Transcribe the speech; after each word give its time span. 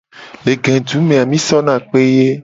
Le 0.45 0.53
gedu 0.63 0.97
me 1.07 1.15
a 1.21 1.25
mi 1.31 1.37
sona 1.47 1.73
kpe 1.87 1.99
ye. 2.15 2.27